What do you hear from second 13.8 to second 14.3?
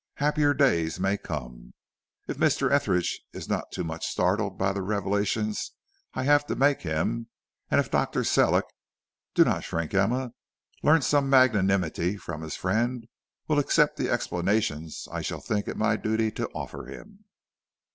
the